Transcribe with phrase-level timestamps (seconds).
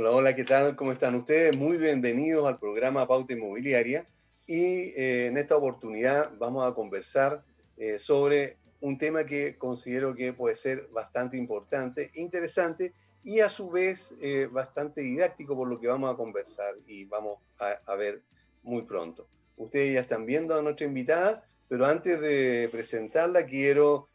[0.00, 0.76] Hola, hola, ¿qué tal?
[0.76, 1.56] ¿Cómo están ustedes?
[1.56, 4.06] Muy bienvenidos al programa Pauta Inmobiliaria
[4.46, 7.42] y eh, en esta oportunidad vamos a conversar
[7.76, 12.92] eh, sobre un tema que considero que puede ser bastante importante, interesante
[13.24, 17.40] y a su vez eh, bastante didáctico por lo que vamos a conversar y vamos
[17.58, 18.22] a, ver
[18.62, 19.26] muy pronto.
[19.56, 24.06] Ustedes ya están viendo a nuestra invitada, pero antes de presentarla quiero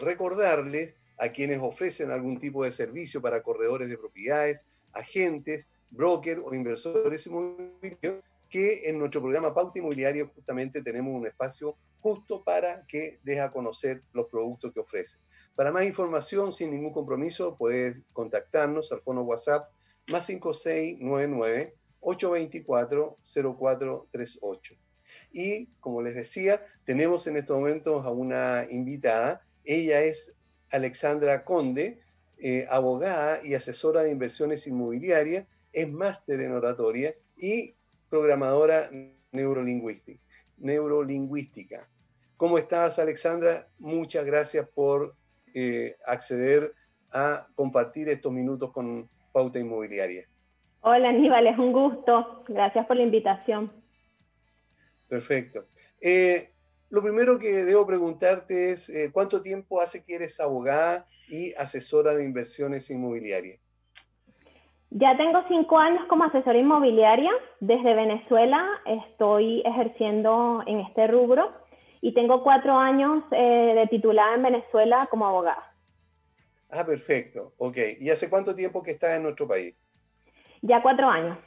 [0.00, 6.54] recordarles a quienes ofrecen algún tipo de servicio para corredores de propiedades, agentes, brokers o
[6.54, 13.18] inversores inmobiliarios, que en nuestro programa Pauta Inmobiliario justamente tenemos un espacio justo para que
[13.22, 15.20] deje a conocer los productos que ofrecen.
[15.54, 19.70] Para más información, sin ningún compromiso, puedes contactarnos al fono WhatsApp
[20.08, 24.74] más 5699 824 0438.
[25.32, 29.40] Y como les decía, tenemos en estos momentos a una invitada.
[29.64, 30.34] Ella es
[30.70, 32.00] Alexandra Conde,
[32.38, 37.74] eh, abogada y asesora de inversiones inmobiliarias, es máster en oratoria y
[38.08, 38.90] programadora
[39.32, 40.20] neurolingüística.
[40.58, 41.88] neurolingüística.
[42.36, 43.68] ¿Cómo estás, Alexandra?
[43.78, 45.16] Muchas gracias por
[45.54, 46.74] eh, acceder
[47.12, 50.28] a compartir estos minutos con Pauta Inmobiliaria.
[50.80, 52.44] Hola, Aníbal, es un gusto.
[52.48, 53.72] Gracias por la invitación.
[55.08, 55.66] Perfecto.
[56.00, 56.53] Eh,
[56.94, 62.14] lo primero que debo preguntarte es, eh, ¿cuánto tiempo hace que eres abogada y asesora
[62.14, 63.58] de inversiones inmobiliarias?
[64.90, 67.32] Ya tengo cinco años como asesora inmobiliaria.
[67.58, 71.52] Desde Venezuela estoy ejerciendo en este rubro
[72.00, 75.74] y tengo cuatro años eh, de titulada en Venezuela como abogada.
[76.70, 77.54] Ah, perfecto.
[77.58, 77.76] Ok.
[77.98, 79.82] ¿Y hace cuánto tiempo que estás en nuestro país?
[80.62, 81.38] Ya cuatro años.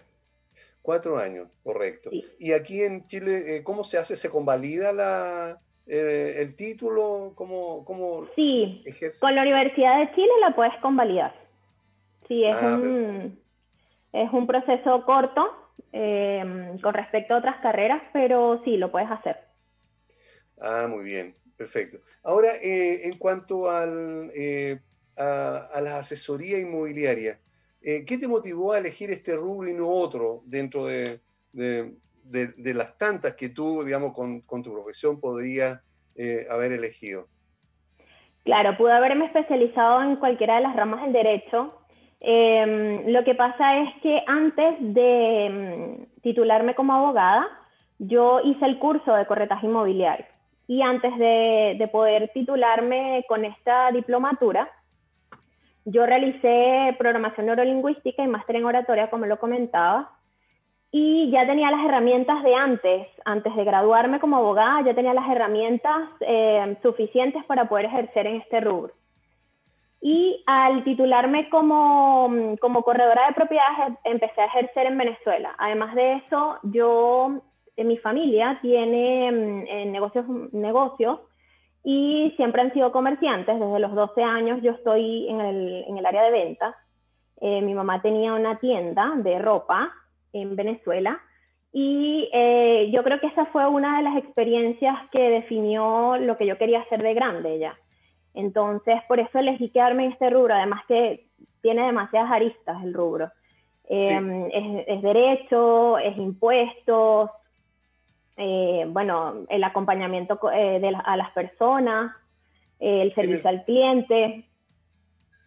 [0.88, 2.12] Cuatro años, correcto.
[2.40, 4.16] Y aquí en Chile, eh, ¿cómo se hace?
[4.16, 7.34] ¿Se convalida la, eh, el título?
[7.36, 8.86] ¿Cómo, cómo sí,
[9.20, 11.36] con la Universidad de Chile la puedes convalidar.
[12.30, 13.38] Sí, es, ah, un,
[14.14, 19.36] es un proceso corto em, con respecto a otras carreras, pero sí, lo puedes hacer.
[20.58, 21.98] Ah, muy bien, perfecto.
[22.24, 24.32] Ahora, eh, en cuanto al,
[25.18, 27.42] a, a la asesoría inmobiliaria,
[27.82, 31.22] eh, ¿Qué te motivó a elegir este rubro y no otro dentro de,
[31.54, 35.80] las tantas que tú, digamos, con, tu profesión podrías
[36.16, 37.28] eh, haber elegido?
[38.44, 41.82] Claro, pude haberme especializado en cualquiera de las ramas del derecho.
[42.20, 47.48] Em, lo que pasa es que antes de em, titularme como abogada,
[48.00, 50.26] yo hice el curso de corretaje inmobiliario.
[50.68, 54.70] Y antes de poder titularme con esta diplomatura,
[55.90, 60.12] yo realicé programación neurolingüística y máster en oratoria, como lo comentaba,
[60.92, 65.30] y ya tenía las herramientas de antes, antes de graduarme como abogada, ya tenía las
[65.30, 68.94] herramientas eh, suficientes para poder ejercer en este rubro.
[70.02, 75.56] Y al titularme como, como corredora de propiedades, empecé a ejercer en Venezuela.
[75.58, 77.42] Además de eso, yo,
[77.78, 81.20] en mi familia tiene mm, negocios, negocios
[81.90, 83.58] y siempre han sido comerciantes.
[83.58, 86.76] Desde los 12 años yo estoy en el, en el área de ventas.
[87.40, 89.94] Eh, mi mamá tenía una tienda de ropa
[90.34, 91.18] en Venezuela
[91.72, 96.46] y eh, yo creo que esa fue una de las experiencias que definió lo que
[96.46, 97.78] yo quería hacer de grande ya.
[98.34, 101.28] Entonces, por eso elegí quedarme en este rubro, además que
[101.62, 103.32] tiene demasiadas aristas el rubro.
[103.88, 107.30] Eh, es, es, derecho, es impuestos,
[108.38, 112.16] eh, bueno, el acompañamiento eh, a las personas,
[112.80, 114.46] eh, el servicio al cliente.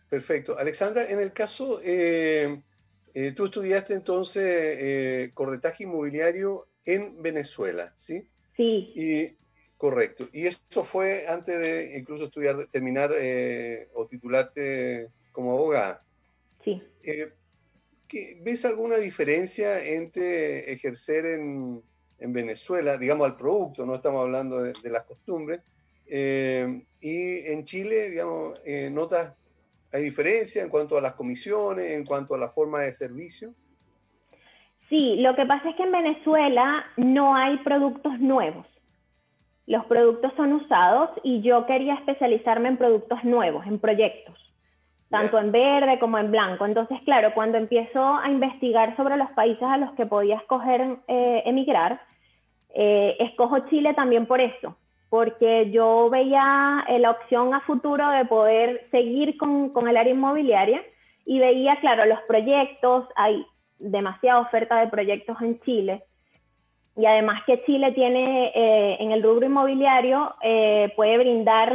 [0.08, 0.58] Perfecto.
[0.58, 8.26] Alexandra, en el caso, tú estudiaste entonces corretaje inmobiliario en Venezuela, ¿sí?
[8.56, 8.92] Sí.
[8.96, 9.36] Y,
[9.76, 10.28] correcto.
[10.32, 13.12] Y eso fue antes de incluso estudiar, terminar
[13.94, 16.02] o titularte como abogada.
[16.64, 16.82] Sí.
[18.40, 21.84] ¿Ves alguna diferencia entre ejercer en,
[22.20, 25.62] en Venezuela, digamos al producto, no estamos hablando de, las costumbres,
[26.06, 29.34] eh, y en Chile, digamos, eh, ¿notas,
[29.92, 33.54] hay diferencia en cuanto a las comisiones, en cuanto a la forma de servicio?
[34.88, 38.66] Sí, lo que pasa es que en Venezuela no hay productos nuevos.
[39.66, 44.36] Los productos son usados y yo quería especializarme en productos nuevos, en proyectos,
[45.08, 46.66] tanto en verde como en blanco.
[46.66, 51.42] Entonces, claro, cuando empiezo a investigar sobre los países a los que podía escoger eh,
[51.46, 52.00] emigrar,
[52.74, 54.76] eh, escojo Chile también por eso,
[55.08, 60.82] porque yo veía eh, la opción a futuro de poder seguir con, el área inmobiliaria
[61.24, 63.44] y veía, claro, los proyectos, hay
[63.78, 66.04] demasiada oferta de proyectos en Chile.
[66.96, 70.34] Y además que Chile tiene eh, en el rubro inmobiliario,
[70.96, 71.72] puede brindar,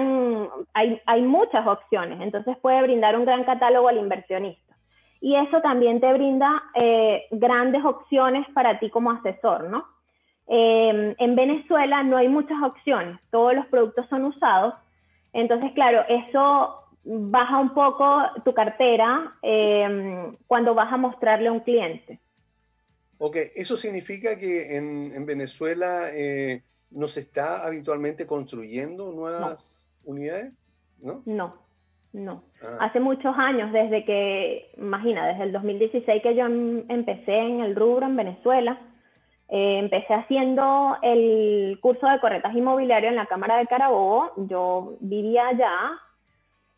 [0.73, 4.75] hay, hay muchas opciones, entonces puede brindar un gran catálogo al inversionista.
[5.21, 6.61] y eso también te brinda
[7.31, 9.94] grandes opciones para ti como asesor, ¿no?
[10.47, 14.75] Em, en Venezuela no hay muchas opciones, todos los productos son usados,
[15.33, 21.61] entonces claro, eso baja un poco tu cartera em, cuando vas a mostrarle a un
[21.61, 22.19] cliente.
[23.17, 30.53] Ok, eso significa que en, Venezuela eh, no se está habitualmente construyendo nuevas unidades,
[31.01, 31.23] ¿no?
[31.25, 31.55] No,
[32.13, 32.43] no.
[32.61, 32.77] Ah.
[32.81, 37.75] Hace muchos años, desde que, imagina, desde el 2016 que yo em, empecé en el
[37.75, 38.79] rubro en Venezuela,
[39.49, 44.31] eh, empecé haciendo el curso de corretas inmobiliario en la Cámara de Carabobo.
[44.37, 45.91] Yo vivía allá,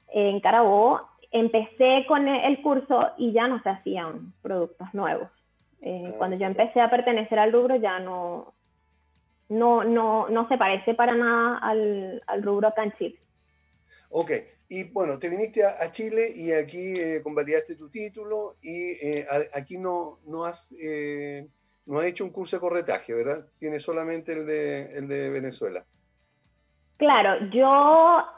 [0.09, 1.01] en Carabobo.
[1.31, 5.29] Empecé con el curso y ya no se hacían productos nuevos.
[5.81, 8.53] Eh, ah, cuando yo empecé a pertenecer al rubro ya no,
[9.49, 13.19] no, no, no se parece para nada al, al rubro acá en Chile.
[14.09, 14.31] Ok,
[14.69, 19.77] y bueno, te viniste a, Chile y aquí eh, convalidaste tu título y eh, aquí
[19.77, 21.47] no, no, has, eh,
[21.87, 23.47] no has hecho un curso de corretaje, ¿verdad?
[23.59, 25.85] Tienes solamente el de, el de Venezuela.
[26.97, 27.65] Claro, yo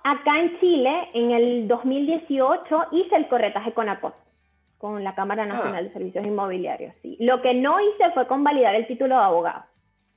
[0.03, 4.13] acá en Chile, en el 2018, hice el corretaje con ACOS,
[4.77, 5.47] con la Cámara ah.
[5.47, 6.93] Nacional de Servicios Inmobiliarios.
[7.01, 7.17] Sí.
[7.19, 9.63] Lo que no hice fue convalidar el título de abogado.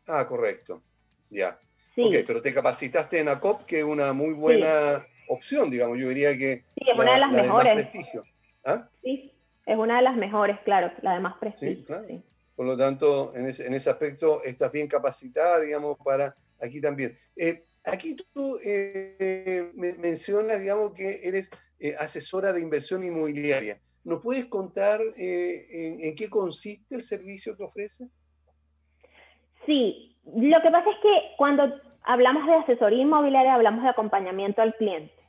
[0.06, 0.82] Ah, correcto.
[1.30, 1.58] Ya.
[1.94, 2.02] Sí.
[2.02, 5.98] Ok, pero te capacitaste en ACOP, que es una muy buena opción, digamos.
[5.98, 6.64] Yo diría que.
[6.76, 7.76] Sí, es una de las mejores.
[7.76, 8.24] De prestigio.
[8.64, 8.88] ¿Ah?
[9.02, 9.32] Sí,
[9.66, 11.76] es una de las mejores, claro, la de más prestigio.
[11.76, 12.06] Sí, claro.
[12.54, 17.18] Por lo tanto, en ese, en ese, aspecto estás bien capacitada, digamos, para aquí también.
[17.36, 23.80] Eh, aquí tú eh, mencionas, digamos, que eres eh, asesora de inversión inmobiliaria.
[24.04, 28.08] ¿Nos puedes contar en, en, qué consiste el servicio que ofrece?
[29.64, 31.72] Sí, lo que pasa es que cuando
[32.02, 35.21] hablamos de asesoría inmobiliaria, hablamos de acompañamiento al cliente.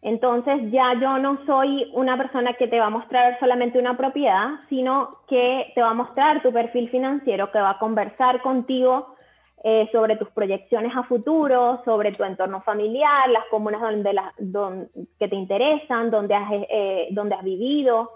[0.00, 4.50] Entonces ya yo no soy una persona que te va a mostrar solamente una propiedad,
[4.68, 9.16] sino que te va a mostrar tu perfil financiero, que va a conversar contigo
[9.64, 15.34] eh, sobre tus proyecciones a futuro, sobre tu entorno familiar, las comunas donde, que te
[15.34, 18.08] interesan, donde has, eh, donde has vivido.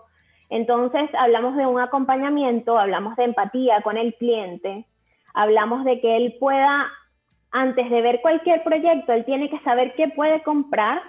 [0.51, 4.87] Entonces hablamos de un acompañamiento, hablamos de empatía con el cliente,
[5.35, 6.93] hablamos de que él pueda,
[7.51, 11.03] antes de ver cualquier proyecto, él tiene que saber qué puede comprar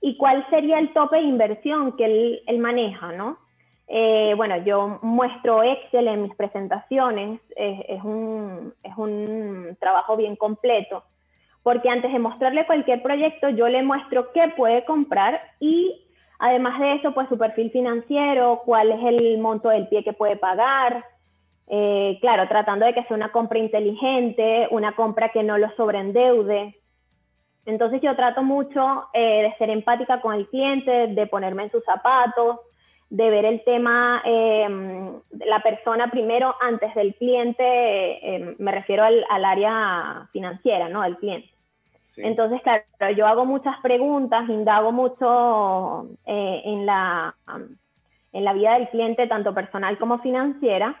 [0.00, 3.38] y cuál sería el tope de inversión que él, maneja, ¿no?
[3.88, 11.02] Eh, bueno, yo muestro Excel en mis presentaciones, es, un, es un trabajo bien completo,
[11.62, 16.06] porque antes de mostrarle cualquier proyecto, yo le muestro qué puede comprar y
[16.38, 20.36] además de eso, pues su perfil financiero, cuál es el monto del pie que puede
[20.36, 21.04] pagar,
[21.68, 26.79] eh, claro, tratando de que sea una compra inteligente, una compra que no lo sobreendeude,
[27.66, 31.84] entonces yo trato mucho eh, de ser empática con el cliente, de ponerme en sus
[31.84, 32.60] zapatos,
[33.10, 39.44] de ver el tema, em, la persona primero antes del cliente, em, me refiero al,
[39.44, 41.02] área financiera, ¿no?
[41.02, 41.50] Del cliente.
[42.16, 47.34] Entonces, claro, yo hago muchas preguntas, indago mucho eh, en, la,
[48.32, 51.00] en la vida del cliente, tanto personal como financiera,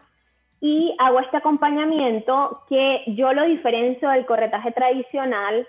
[0.60, 5.66] y hago este acompañamiento que yo lo diferencio del corretaje tradicional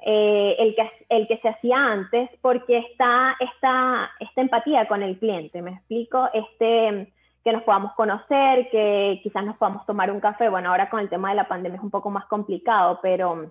[0.00, 5.18] eh, el, que, el que se hacía antes, porque está esta, esta empatía con el
[5.18, 7.12] cliente, me explico, este,
[7.44, 11.08] que nos podamos conocer, que quizás nos podamos tomar un café, bueno, ahora con el
[11.08, 13.50] tema de la pandemia es un poco más complicado, pero,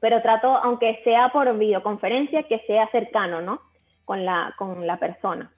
[0.00, 3.62] pero trato, aunque sea por videoconferencia, que sea cercano, ¿no?
[4.04, 5.50] Con la, con la persona.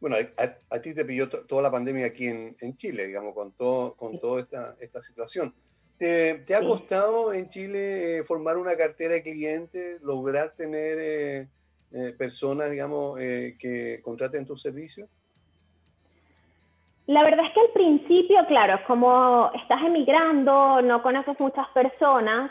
[0.00, 3.94] Bueno, a, ti te pilló toda la pandemia aquí en, en, Chile, digamos, con, todo,
[3.94, 5.54] con toda esta, esta situación.
[5.98, 11.48] ¿Te, ha costado en Chile eh, formar una cartera de clientes, lograr tener eh,
[11.92, 15.08] eh, personas, digamos, que contraten tus servicios?
[17.06, 22.50] La verdad es que al principio, claro, como estás emigrando, no conoces muchas personas,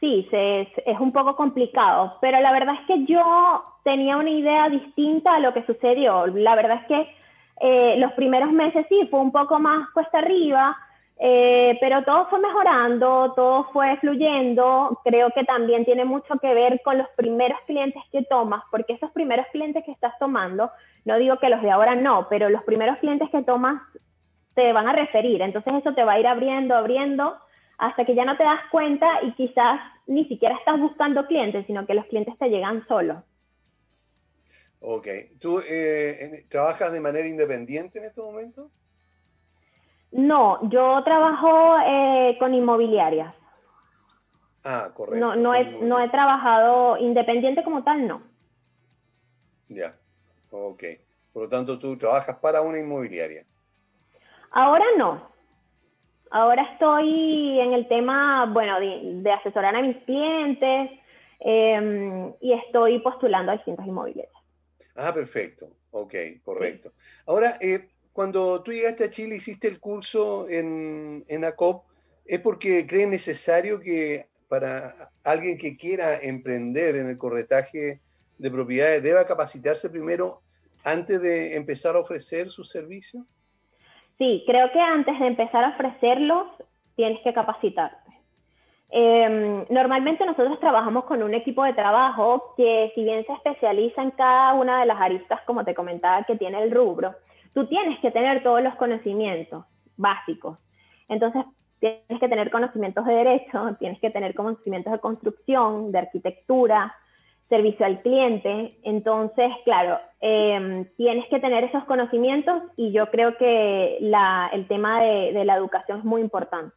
[0.00, 5.34] sí, es un poco complicado, pero la verdad es que yo tenía una idea distinta
[5.34, 6.26] a lo que sucedió.
[6.26, 10.76] La verdad es que los primeros meses sí, fue un poco más cuesta arriba,
[11.18, 15.00] eh, pero todo fue mejorando, todo fue fluyendo.
[15.04, 19.10] Creo que también tiene mucho que ver con los primeros clientes que tomas, porque esos
[19.12, 20.70] primeros clientes que estás tomando,
[21.04, 23.80] no digo que los de ahora no, pero los primeros clientes que tomas
[24.54, 25.40] te van a referir.
[25.40, 27.36] Entonces eso te va a ir abriendo, abriendo,
[27.78, 31.86] hasta que ya no te das cuenta y quizás ni siquiera estás buscando clientes, sino
[31.86, 33.18] que los clientes te llegan solos.
[34.80, 35.08] Ok.
[35.40, 38.70] ¿Tú eh, trabajas de manera independiente en este momento?
[40.16, 43.34] No, yo trabajo eh, con inmobiliarias.
[44.64, 45.26] Ah, correcto.
[45.26, 48.22] No, no, he, no he trabajado independiente como tal, no.
[49.68, 49.94] Ya,
[50.50, 50.84] ok,
[51.34, 53.44] Por lo tanto, tú trabajas para una inmobiliaria.
[54.52, 55.30] Ahora no.
[56.30, 60.92] Ahora estoy en el tema, bueno, de, asesorar a mis clientes
[61.40, 64.42] em, y estoy postulando a distintas inmobiliarias.
[64.94, 65.68] Ah, perfecto.
[65.90, 66.94] Ok, correcto.
[67.26, 71.84] Ahora, eh, cuando tú llegaste a Chile, hiciste el curso en, en ACOP,
[72.24, 78.00] ¿es porque crees necesario que para alguien que quiera emprender en el corretaje
[78.38, 80.40] de propiedades deba capacitarse primero
[80.82, 83.22] antes de empezar a ofrecer sus servicios?
[84.16, 86.46] Sí, creo que antes de empezar a ofrecerlos
[86.94, 88.12] tienes que capacitarte.
[88.88, 94.12] Em, normalmente nosotros trabajamos con un equipo de trabajo que si bien se especializa en
[94.12, 97.14] cada una de las aristas, como te comentaba, que tiene el rubro,
[97.56, 99.64] tú tienes que tener todos los conocimientos
[99.96, 100.58] básicos.
[101.08, 101.42] Entonces,
[101.80, 106.94] tienes que tener conocimientos de derecho, tienes que tener conocimientos de construcción, de arquitectura,
[107.48, 108.76] servicio al cliente.
[108.82, 115.42] Entonces, claro, em, tienes que tener esos conocimientos y yo creo que el tema de,
[115.46, 116.76] la educación es muy importante.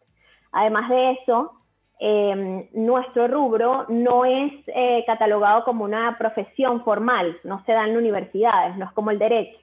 [0.54, 1.52] Además de eso,
[2.00, 7.98] em, nuestro rubro no es eh, catalogado como una profesión formal, no se da en
[7.98, 9.60] universidades, no es como el derecho.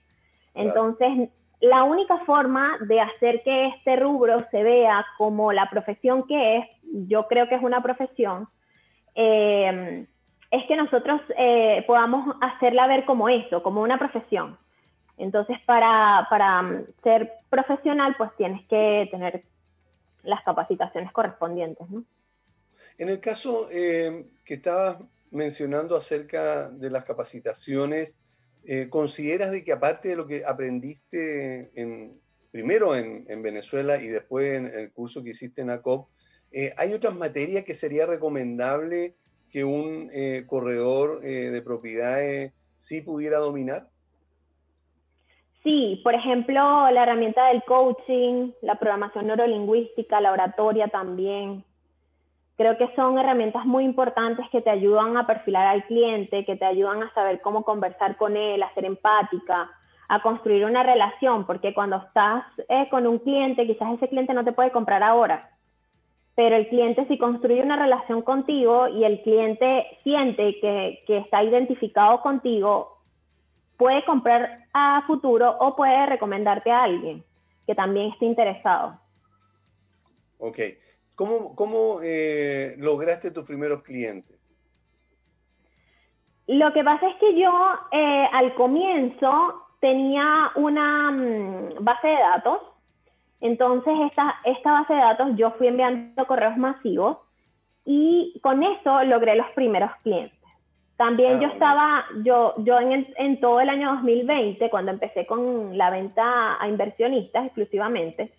[0.56, 1.28] Entonces,
[1.60, 6.66] la única forma de hacer que este rubro se vea como la profesión que es,
[7.08, 8.48] yo creo que es una profesión,
[9.14, 10.06] em,
[10.50, 14.58] es que nosotros eh, podamos hacerla ver como eso, como una profesión.
[15.18, 19.44] Entonces, para, para, ser profesional, pues tienes que tener
[20.22, 21.88] las capacitaciones correspondientes.
[21.88, 22.04] ¿no?
[22.98, 24.98] En el caso eh, que estabas
[25.30, 28.16] mencionando acerca de las capacitaciones,
[28.66, 32.20] eh, ¿consideras de que aparte de lo que aprendiste en,
[32.50, 36.08] primero en, en, Venezuela y después en el curso que hiciste en ACOP,
[36.78, 39.14] hay otras materias que sería recomendable
[39.50, 43.88] que un eh, corredor eh, de propiedades sí pudiera dominar?
[45.62, 46.54] Sí, por ejemplo,
[46.90, 51.64] la herramienta del coaching, la programación neurolingüística, la oratoria también.
[52.56, 56.64] Creo que son herramientas muy importantes que te ayudan a perfilar al cliente, que te
[56.64, 59.70] ayudan a saber cómo conversar con él, a ser empática,
[60.08, 64.44] a construir una relación, porque cuando estás eh, con un cliente, quizás ese cliente no
[64.44, 65.50] te puede comprar ahora,
[66.34, 72.20] pero el cliente si construye una relación contigo y el cliente siente que, está identificado
[72.20, 72.98] contigo,
[73.76, 77.24] puede comprar a futuro o puede recomendarte a alguien
[77.66, 78.98] que también esté interesado.
[80.38, 80.58] Ok.
[81.16, 84.38] ¿Cómo, cómo eh, lograste tus primeros clientes?
[86.46, 87.50] Lo que pasa es que yo
[87.90, 92.60] eh, al comienzo tenía una mm, base de datos
[93.40, 97.18] entonces, esta, esta base de datos yo fui enviando correos masivos
[97.84, 100.36] y con eso logré los primeros clientes.
[100.96, 105.76] También ah, yo estaba, yo, yo en, en, todo el año 2020, cuando empecé con
[105.76, 108.32] la venta a inversionistas exclusivamente,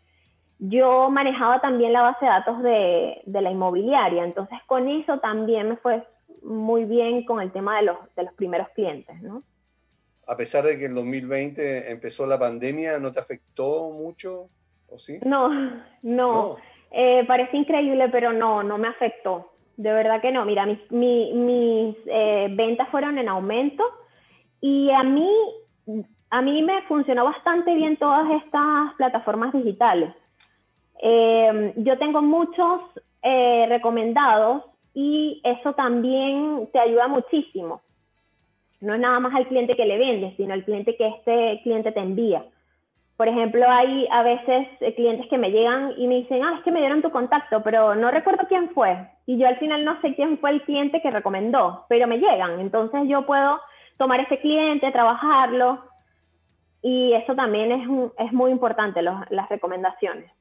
[0.60, 4.24] yo manejaba también la base de datos de, de, la inmobiliaria.
[4.24, 6.04] Entonces, con eso también me fue
[6.42, 9.44] muy bien con el tema de los, de los primeros clientes, ¿no?
[10.28, 14.50] A pesar de que en 2020 empezó la pandemia, ¿no te afectó mucho?
[15.24, 15.50] No,
[16.02, 16.58] no.
[16.92, 19.52] Eh, parece increíble, pero no, no me afectó.
[19.78, 20.46] De verdad que no.
[20.46, 23.84] Mira, mis, mis eh, ventas fueron en aumento
[24.60, 25.30] y a mí,
[26.30, 30.14] a mí me funcionó bastante bien todas estas plataformas digitales.
[31.02, 32.82] Eh, yo tengo muchos
[33.68, 34.64] recomendados
[34.94, 37.82] y eso también te ayuda muchísimo.
[38.80, 41.92] No es nada más al cliente que le vendes, sino al cliente que este cliente
[41.92, 42.46] te envía.
[43.18, 46.64] Por ejemplo, hay a veces eh, clientes que me llegan y me dicen, ah, es
[46.64, 48.96] que me dieron tu contacto, pero no recuerdo quién fue.
[49.26, 52.60] Y yo al final no sé quién fue el cliente que recomendó, pero me llegan.
[52.60, 53.60] Entonces yo puedo
[53.98, 55.84] tomar ese cliente, trabajarlo.
[56.84, 57.88] Y eso también es,
[58.20, 60.32] es muy importante, las recomendaciones.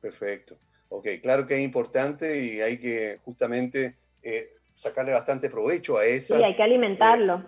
[0.00, 0.58] Perfecto.
[0.88, 6.36] Ok, claro que es importante y hay que justamente eh, sacarle bastante provecho a eso.
[6.36, 7.36] Sí, hay que alimentarlo.
[7.36, 7.44] Eh,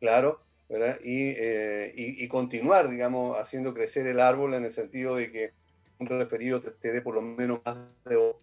[0.00, 5.52] claro, eh, y, y, continuar, digamos, haciendo crecer el árbol en el sentido de que
[5.98, 8.34] un referido te, dé por lo menos más de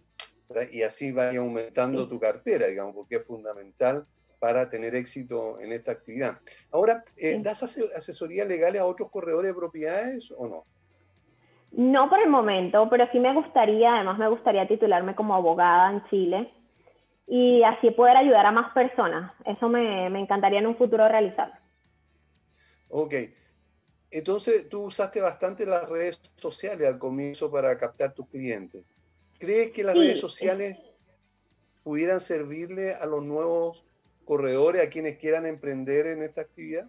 [0.72, 4.04] y así vaya aumentando tu cartera, digamos, porque es fundamental
[4.40, 6.40] para tener éxito en esta actividad.
[6.72, 7.04] Ahora,
[7.40, 10.66] ¿das asesoría legal a otros corredores de propiedades o no?
[11.72, 16.04] No por el momento, pero sí me gustaría, además me gustaría titularme como abogada en
[16.10, 16.52] Chile
[17.26, 19.32] y así poder ayudar a más personas.
[19.44, 21.52] Eso me, me encantaría en un futuro realizar.
[22.88, 23.14] Ok.
[24.10, 28.84] Entonces, tú usaste bastante las redes sociales al comienzo para captar tus clientes.
[29.38, 30.76] ¿Crees que las redes sociales
[31.84, 33.84] pudieran servirle a los nuevos
[34.24, 36.88] corredores, a quienes quieran emprender en esta actividad?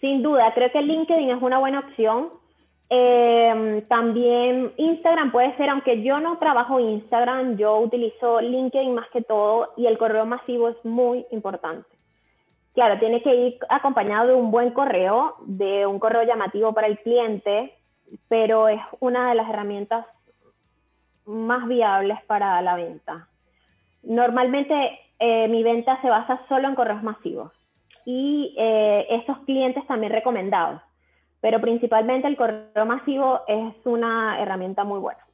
[0.00, 2.30] Sin duda, creo que LinkedIn es una buena opción.
[2.90, 9.22] Em, también Instagram puede ser, aunque yo no trabajo Instagram, yo utilizo LinkedIn más que
[9.22, 11.88] todo y el correo masivo es muy importante.
[12.74, 16.98] Claro, tiene que ir acompañado de un buen correo, de un correo llamativo para el
[17.00, 17.74] cliente,
[18.28, 20.06] pero es una de las herramientas
[21.26, 23.28] más viables para la venta.
[24.02, 27.52] Normalmente eh, mi venta se basa solo en correos masivos
[28.06, 30.80] y eh, esos clientes también recomendados,
[31.40, 35.24] pero principalmente el correo masivo es una herramienta muy buena.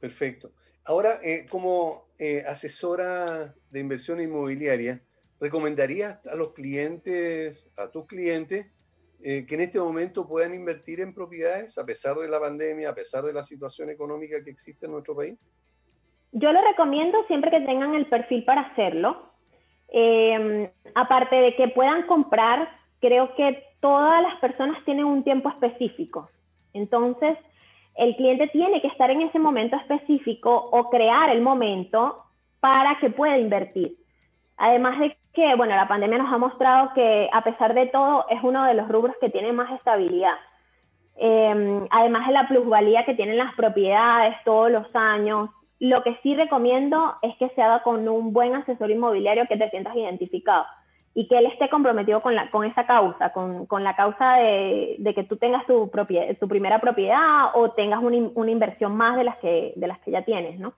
[0.00, 0.52] Perfecto.
[0.84, 2.06] Ahora, eh, como
[2.46, 5.00] asesora de inversión inmobiliaria,
[5.40, 8.66] ¿recomendarías a los clientes, a tus clientes,
[9.20, 13.24] que en este momento puedan invertir en propiedades a pesar de la pandemia, a pesar
[13.24, 15.38] de la situación económica que existe en nuestro país?
[16.32, 19.32] Yo lo recomiendo siempre que tengan el perfil para hacerlo.
[19.88, 22.66] Em, aparte de que puedan comprar,
[23.02, 26.30] creo que todas las personas tienen un tiempo específico.
[26.72, 27.36] Entonces,
[27.96, 32.24] el cliente tiene que estar en ese momento específico o crear el momento
[32.60, 33.96] para que pueda invertir.
[34.56, 38.38] Además de que, bueno, la pandemia nos ha mostrado que a pesar de todo es
[38.42, 40.38] uno de los rubros que tiene más estabilidad.
[41.16, 46.36] Em, además de la plusvalía que tienen las propiedades todos los años, lo que sí
[46.36, 50.64] recomiendo es que se haga con un buen asesor inmobiliario que te sientas identificado
[51.14, 54.96] y que él esté comprometido con, la, con esa causa, con, con la causa de,
[54.98, 59.16] de, que tú tengas tu, propiedad, tu primera propiedad o tengas una, una, inversión más
[59.16, 60.74] de las, que, de las que ya tienes, ¿no?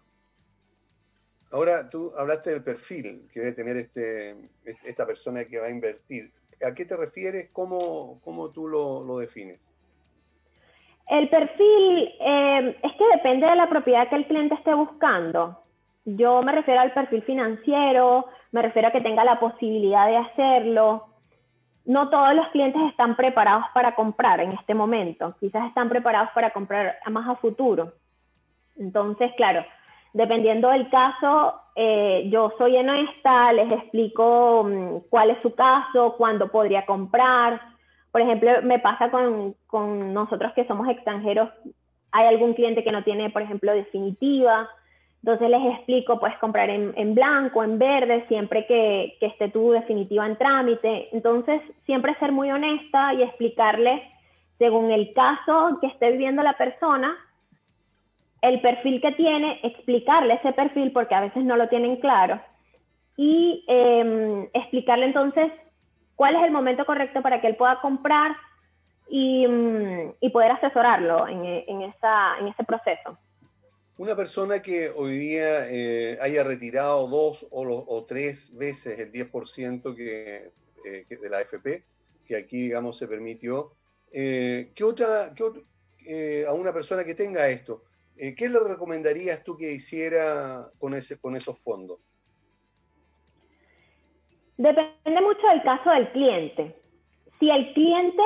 [1.52, 6.32] Ahora, tú hablaste del perfil que debe tener este, esta persona que va a invertir.
[6.66, 7.50] ¿A qué te refieres?
[7.52, 9.60] ¿Cómo, cómo tú lo, lo defines?
[11.08, 15.63] El perfil eh, es que depende de la propiedad que el cliente esté buscando.
[16.04, 21.06] Yo me refiero al perfil financiero, me refiero a que tenga la posibilidad de hacerlo.
[21.86, 26.50] No todos los clientes están preparados para comprar en este momento, quizás están preparados para
[26.50, 27.92] comprar más a futuro.
[28.76, 29.64] Entonces, claro,
[30.12, 36.50] dependiendo del caso, eh, yo soy honesta, les explico mm, cuál es su caso, cuándo
[36.50, 37.60] podría comprar,
[38.14, 41.50] por ejemplo, me pasa con, con nosotros que somos extranjeros,
[42.12, 44.68] hay algún cliente que no tiene, por ejemplo, definitiva,
[45.24, 50.36] entonces les explico, puedes comprar en, blanco, en verde, siempre que, esté tu definitiva en
[50.36, 51.08] trámite.
[51.12, 54.02] Entonces, siempre ser muy honesta y explicarle,
[54.58, 57.16] según el caso que esté viviendo la persona,
[58.42, 62.38] el perfil que tiene, explicarle ese perfil, porque a veces no lo tienen claro,
[63.16, 65.50] y eh, explicarle entonces
[66.16, 68.36] cuál es el momento correcto para que él pueda comprar
[69.08, 73.16] y, mm, poder asesorarlo en ese proceso.
[73.96, 80.50] Una persona que hoy día eh, haya retirado dos o, tres veces el 10% que,
[80.84, 81.84] eh, que, de la AFP,
[82.26, 83.70] que aquí, digamos, se permitió,
[84.10, 87.84] eh, ¿qué otra, qué, a una persona que tenga esto,
[88.16, 92.00] ¿qué le recomendarías tú que hiciera con, ese, con esos fondos?
[94.56, 96.76] Depende mucho del caso del cliente.
[97.38, 98.22] Si el cliente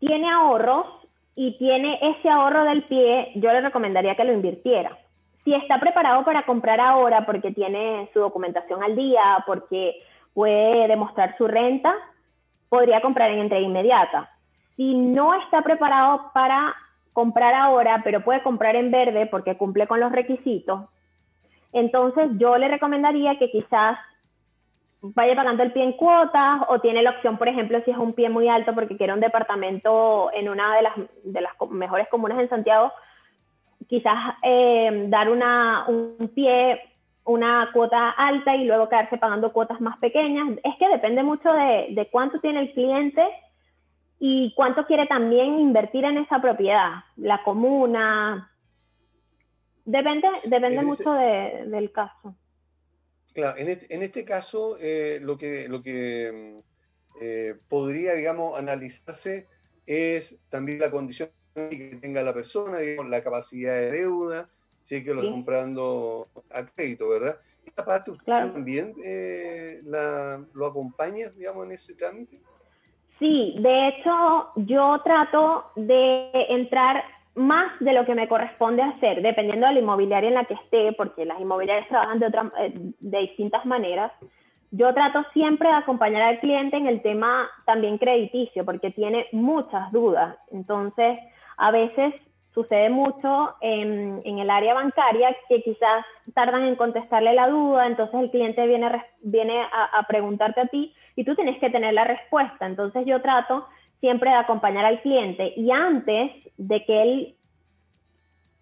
[0.00, 0.99] tiene ahorros
[1.42, 4.98] y tiene ese ahorro del pie, yo le recomendaría que lo invirtiera.
[5.42, 10.02] Si está preparado para comprar ahora porque tiene su documentación al día, porque
[10.34, 11.94] puede demostrar su renta,
[12.68, 14.30] podría comprar en entrega inmediata.
[14.76, 16.74] Si no está preparado para
[17.14, 20.90] comprar ahora, pero puede comprar en verde porque cumple con los requisitos,
[21.72, 23.96] entonces yo le recomendaría que quizás
[25.02, 28.12] vaya pagando el pie en cuotas o tiene la opción, por ejemplo, si es un
[28.12, 30.92] pie muy alto porque quiere un departamento en una de las,
[31.24, 32.92] de las mejores comunas en Santiago,
[33.88, 36.80] quizás eh, dar una, un pie,
[37.24, 40.58] una cuota alta y luego quedarse pagando cuotas más pequeñas.
[40.64, 43.22] Es que depende mucho de, de cuánto tiene el cliente
[44.18, 48.50] y cuánto quiere también invertir en esa propiedad, la comuna.
[49.86, 52.34] Depende, depende mucho de, del caso.
[53.40, 58.58] Claro, en este, en este caso, eh, lo que, lo que mm, eh, podría, digamos,
[58.58, 59.46] analizarse
[59.86, 64.50] es también la condición que tenga la persona, la capacidad de deuda,
[64.84, 67.38] si es que lo está comprando a crédito, ¿verdad?
[67.64, 72.42] Esta parte usted también eh, la, lo acompaña, digamos, en ese trámite.
[73.18, 77.02] Sí, de hecho, yo trato de entrar
[77.40, 80.92] más de lo que me corresponde hacer, dependiendo de la inmobiliaria en la que esté,
[80.92, 84.12] porque las inmobiliarias trabajan de, otra, eh, de distintas maneras.
[84.70, 89.90] Yo trato siempre de acompañar al cliente en el tema también crediticio, porque tiene muchas
[89.90, 90.36] dudas.
[90.52, 91.18] Entonces,
[91.56, 92.14] a veces
[92.52, 98.20] sucede mucho en, en, el área bancaria que quizás tardan en contestarle la duda, entonces
[98.20, 98.90] el cliente viene,
[99.22, 102.66] viene a, a, preguntarte a ti y tú tienes que tener la respuesta.
[102.66, 103.66] Entonces yo trato
[104.00, 107.36] siempre de acompañar al cliente y antes de que él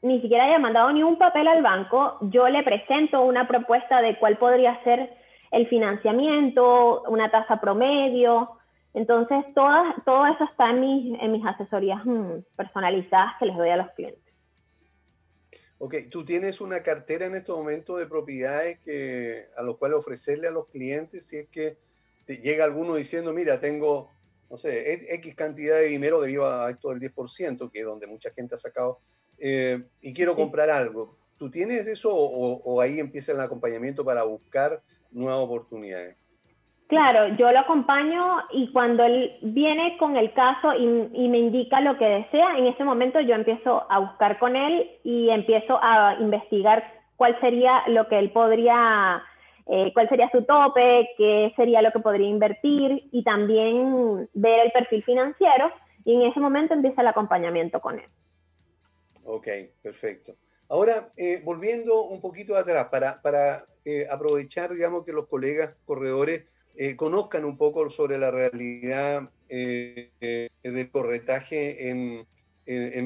[0.02, 4.16] ni siquiera haya mandado ni un papel al banco, yo le presento una propuesta de
[4.18, 5.12] cuál podría ser
[5.50, 8.50] el financiamiento, una tasa promedio.
[8.94, 13.76] Entonces, todo eso está en mis, en mis asesorías mm, personalizadas que les doy a
[13.76, 14.22] los clientes.
[15.80, 20.48] Ok, tú tienes una cartera en este momento de propiedades que, a los cuales ofrecerle
[20.48, 21.76] a los clientes si es que
[22.26, 24.10] te llega alguno diciendo, mira, tengo,
[24.50, 28.30] no sé, X cantidad de dinero debido a esto del 10%, que es donde mucha
[28.30, 29.00] gente ha sacado,
[29.38, 31.16] eh, y quiero comprar algo.
[31.36, 34.82] ¿Tú tienes eso o ahí empieza el acompañamiento para buscar
[35.12, 36.16] nuevas oportunidades?
[36.88, 40.86] Claro, yo lo acompaño y cuando él viene con el caso y,
[41.28, 45.28] me indica lo que desea, en ese momento yo empiezo a buscar con él y
[45.28, 46.82] empiezo a investigar
[47.16, 49.22] cuál sería lo que él podría,
[49.68, 54.72] eh, cuál sería su tope, qué sería lo que podría invertir y también ver el
[54.72, 55.70] perfil financiero
[56.04, 58.06] y en ese momento empieza el acompañamiento con él.
[59.24, 59.46] Ok,
[59.82, 60.34] perfecto.
[60.70, 66.44] Ahora, eh, volviendo un poquito atrás, para, para eh, aprovechar, digamos, que los colegas corredores
[66.76, 70.10] eh, conozcan un poco sobre la realidad eh,
[70.62, 72.26] del corretaje en,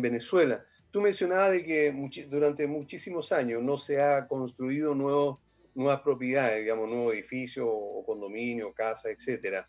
[0.03, 0.64] Venezuela.
[0.90, 5.38] Tú mencionabas de que durante muchísimos años no se ha construido nuevos,
[5.74, 9.64] nuevas propiedades, digamos, nuevos edificios o condominios, casas, etc.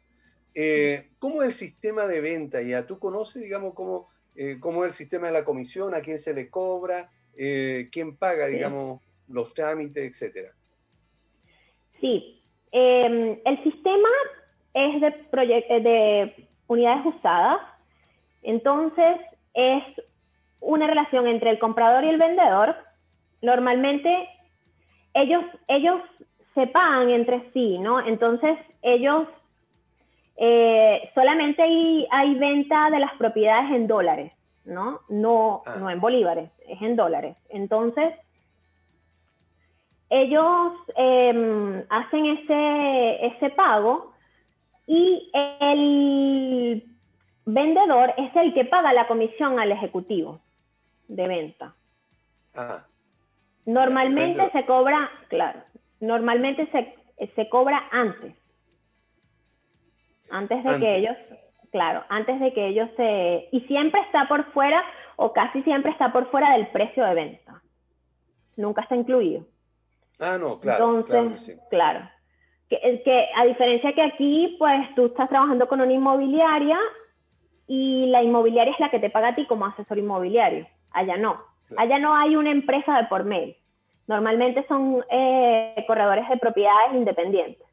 [1.20, 2.86] ¿Cómo es el sistema de venta ya?
[2.86, 4.10] ¿Tú conoces, digamos, cómo,
[4.60, 9.02] cómo es el sistema de la comisión, a quién se le cobra, quién paga, digamos,
[9.28, 10.54] los trámites, etcétera?
[12.02, 12.44] Sí,
[12.76, 14.10] Em, el sistema
[14.74, 17.60] es de, eh, de unidades usadas,
[18.42, 19.18] entonces
[19.54, 19.84] es
[20.60, 22.76] una relación entre el comprador y el vendedor.
[23.44, 24.28] Normalmente
[25.13, 26.02] ellos, ellos
[26.54, 28.06] se pagan entre sí, ¿no?
[28.06, 29.28] Entonces ellos
[30.38, 34.32] eh, solamente hay, hay, venta de las propiedades en dólares,
[34.65, 35.02] ¿no?
[35.10, 35.76] No, ah.
[35.80, 37.36] no en bolívares, es en dólares.
[37.49, 38.13] Entonces,
[40.10, 44.13] ellos em, hacen ese, ese pago
[44.86, 46.84] y el
[47.45, 50.39] vendedor es el que paga la comisión al ejecutivo
[51.08, 51.73] de venta.
[52.56, 52.86] Ah.
[53.65, 55.62] Normalmente se cobra, claro,
[55.99, 58.36] normalmente se, se cobra antes.
[60.30, 61.15] Antes de que ellos,
[61.71, 63.49] claro, antes de que ellos se...
[63.52, 64.84] Y siempre está por fuera,
[65.15, 67.62] o casi siempre está por fuera del precio de venta.
[68.58, 69.45] Nunca está incluido.
[70.19, 70.99] Ah, no, claro.
[70.99, 72.10] Entonces, claro.
[72.69, 76.80] Que, que, a diferencia que aquí, pues tú estás trabajando con una inmobiliaria
[77.67, 80.67] y la inmobiliaria es la que te paga a ti como asesor inmobiliario.
[80.91, 81.53] Allá no.
[81.78, 83.56] Allá no hay una empresa de por medio.
[84.08, 87.66] Normalmente son eh, corredores de propiedades independientes.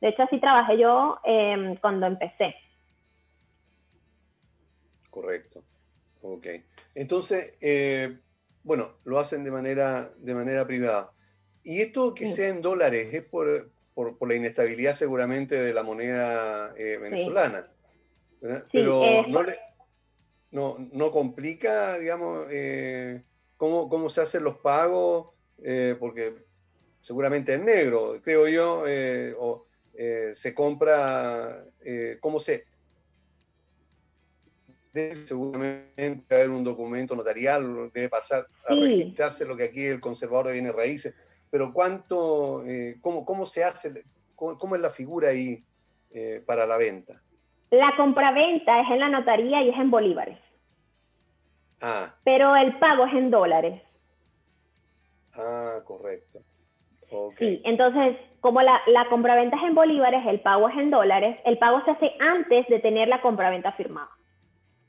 [0.00, 2.54] De hecho, así trabajé yo em, cuando empecé.
[5.10, 5.62] Correcto.
[6.22, 6.46] Ok.
[6.94, 8.18] Entonces, eh,
[8.62, 11.10] bueno, lo hacen de manera, de manera privada.
[11.64, 16.98] Y esto que sea en dólares es por, la inestabilidad seguramente de la moneda eh,
[16.98, 17.66] venezolana.
[18.72, 19.54] Pero no, le,
[20.50, 23.22] no, complica, digamos, eh,
[23.58, 25.28] cómo, se hacen los pagos,
[25.62, 26.46] eh, porque
[27.00, 28.84] seguramente en negro, creo yo,
[29.38, 29.66] o
[30.32, 31.62] se compra,
[32.20, 32.64] ¿cómo se...?
[34.90, 40.46] Debe seguramente haber un documento notarial, debe pasar a registrarse lo que aquí el conservador
[40.46, 41.14] de bienes raíces
[41.50, 45.62] pero cuánto, eh, cómo, cómo, se hace, cómo, es la figura ahí
[46.12, 47.20] eh, para la venta.
[47.70, 50.38] La compraventa es en la notaría y es en bolívares.
[51.80, 52.14] Ah.
[52.24, 53.82] Pero el pago es en dólares.
[55.34, 56.40] Ah, correcto.
[57.38, 61.56] Sí, entonces, como la, la compraventa es en bolívares, el pago es en dólares, el
[61.56, 64.10] pago se hace antes de tener la compraventa firmada.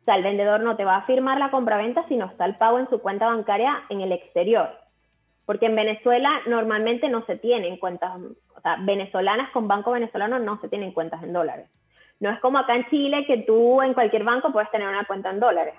[0.01, 2.57] O sea, el vendedor no te va a firmar la compraventa si no está el
[2.57, 4.69] pago en su cuenta bancaria en el exterior
[5.49, 8.11] porque en Venezuela normalmente no se tienen cuentas,
[8.55, 11.67] o sea, venezolanas con banco venezolano no se tienen cuentas en dólares.
[12.19, 15.31] No es como acá en Chile que tú en cualquier banco puedes tener una cuenta
[15.31, 15.73] en dólares.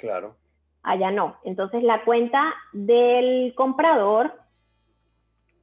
[0.00, 0.36] Claro.
[0.82, 1.36] Allá no.
[1.44, 4.32] Entonces la cuenta del comprador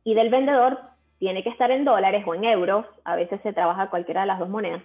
[0.04, 0.80] y del vendedor
[1.20, 2.86] tiene que estar en dólares o en euros.
[3.04, 4.84] A veces se trabaja cualquiera de las dos monedas.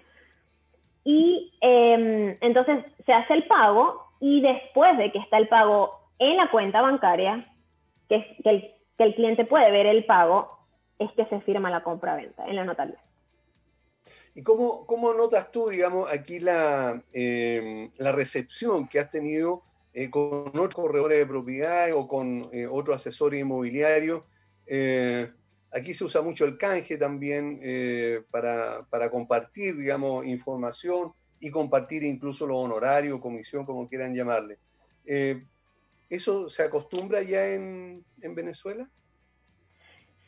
[1.05, 6.37] Y em, entonces se hace el pago y después de que está el pago en
[6.37, 7.47] la cuenta bancaria,
[8.09, 10.59] que, el, cliente puede ver el pago,
[10.99, 12.99] es que se firma la compra-venta en la notaría.
[14.35, 20.09] ¿Y cómo, cómo, notas tú, digamos, aquí la, em, la recepción que has tenido eh,
[20.09, 24.23] con otros corredores de propiedad o con eh, otros asesores inmobiliarios?
[24.67, 25.31] Eh,
[25.75, 32.03] Aquí se usa mucho el canje también eh, para, para, compartir, digamos, información y compartir
[32.03, 34.59] incluso los honorarios, comisión, como quieran llamarle.
[36.11, 38.87] ¿Eso se acostumbra ya en Venezuela?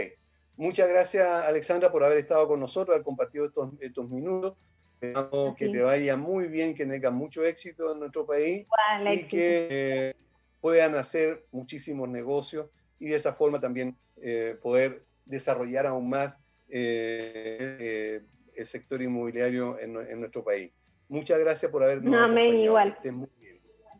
[0.57, 4.55] Muchas gracias, Alexandra, por haber estado con nosotros, haber compartido estos, estos minutos.
[4.99, 8.65] Esperamos que te vaya muy bien, que tengas mucho éxito en nuestro país
[9.05, 10.15] y que eh,
[10.59, 12.67] puedan hacer muchísimos negocios
[12.99, 16.35] y de esa forma también eh, poder desarrollar aún más
[16.69, 18.21] eh, eh,
[18.55, 20.71] el sector inmobiliario en, nuestro país.
[21.09, 22.97] Muchas gracias por habernos no, amén, igual.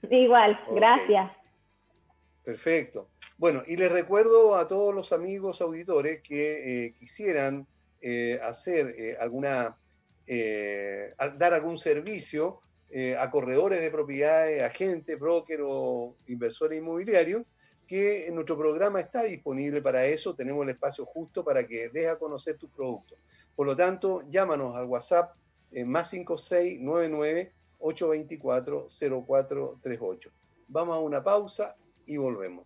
[0.09, 1.31] Igual, gracias.
[2.43, 3.09] Perfecto.
[3.37, 7.67] Bueno, y les recuerdo a todos los amigos auditores que eh, quisieran
[8.41, 9.75] hacer alguna,
[11.37, 12.61] dar algún servicio
[13.17, 17.43] a corredores de propiedades, agentes, broker o inversores inmobiliarios,
[17.87, 22.19] que nuestro programa está disponible para eso, tenemos el espacio justo para que deje a
[22.19, 23.15] conocer tu producto.
[23.55, 25.35] Por lo tanto, llámanos al WhatsApp
[25.85, 30.31] más 5699 824 0438.
[30.67, 32.65] Vamos a una pausa y volvemos.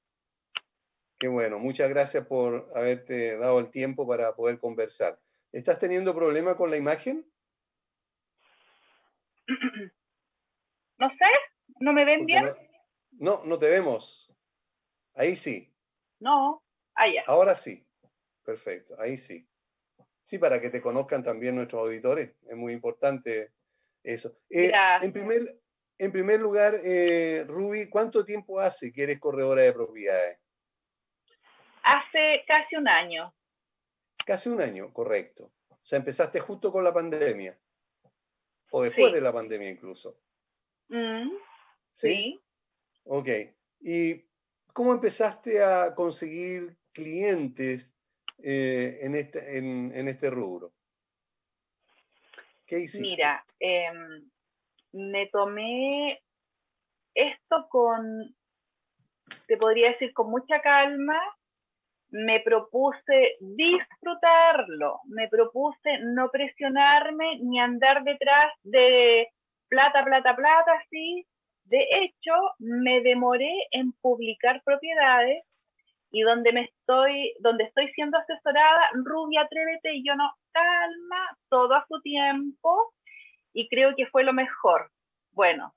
[1.19, 5.19] Qué bueno, muchas gracias por haberte dado el tiempo para poder conversar.
[5.51, 7.27] ¿Estás teniendo problema con la imagen?
[11.01, 11.27] No sé,
[11.79, 12.45] ¿no me ven bien?
[13.13, 14.37] No, no te vemos.
[15.15, 15.73] Ahí sí.
[16.19, 16.61] No,
[16.93, 17.23] allá.
[17.29, 17.87] Ahora sí.
[18.45, 19.49] Perfecto, ahí sí.
[20.21, 22.33] Sí, para que te conozcan también nuestros auditores.
[22.49, 23.53] Es muy importante
[24.03, 24.37] eso.
[24.51, 25.61] Eh, en, primer,
[25.99, 30.41] en primer lugar, eh, Ruby, ¿cuánto tiempo hace que eres corredora de propiedades?
[31.83, 33.35] Hace casi un año.
[34.25, 35.53] Casi un año, correcto.
[35.71, 37.59] O sea, empezaste justo con la pandemia.
[38.71, 40.21] O después de la pandemia incluso.
[40.89, 41.31] Mm,
[41.93, 42.41] ¿Sí?
[43.05, 43.29] Ok.
[43.81, 44.27] ¿Y
[44.73, 47.95] cómo empezaste a conseguir clientes
[48.43, 50.73] eh, en, este, en, este rubro?
[52.67, 53.07] ¿Qué hiciste?
[53.07, 54.31] Mira, em,
[54.93, 56.23] me tomé
[57.15, 58.37] esto con,
[59.47, 61.19] te podría decir, con mucha calma
[62.11, 69.29] me propuse disfrutarlo, me propuse no presionarme ni andar detrás de
[69.69, 71.27] plata, plata, plata, así.
[71.65, 75.45] De hecho, me demoré en publicar propiedades
[76.11, 81.75] y donde me estoy, donde estoy siendo asesorada, Rubia, atrévete, y yo no, calma, todo
[81.75, 82.95] a su tiempo,
[83.53, 84.91] y creo que fue lo mejor.
[85.33, 85.75] Bueno,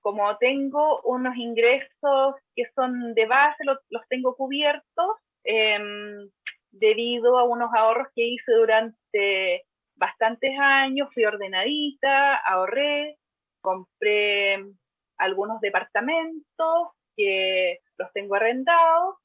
[0.00, 6.30] como tengo unos ingresos que son de base, los, los tengo cubiertos, Em,
[6.70, 9.64] debido a unos ahorros que hice durante
[9.96, 13.16] bastantes años, fui ordenadita, ahorré,
[13.60, 14.58] compré
[15.18, 19.16] algunos departamentos que los tengo arrendados,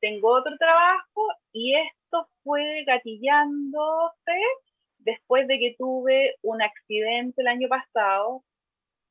[0.00, 4.38] tengo otro trabajo y esto fue gatillándose
[4.98, 8.42] después de que tuve un accidente el año pasado,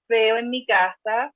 [0.08, 1.34] feo en mi casa,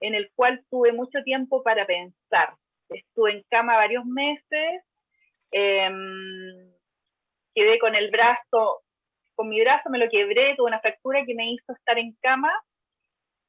[0.00, 2.54] en el cual tuve mucho tiempo para pensar
[2.98, 4.82] estuve en cama varios meses,
[5.50, 6.72] em,
[7.54, 8.82] quedé con el brazo,
[9.34, 12.52] con mi brazo me lo quebré, tuve una fractura que me hizo estar en cama